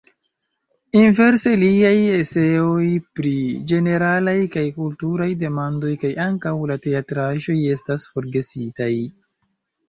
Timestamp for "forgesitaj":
8.17-8.91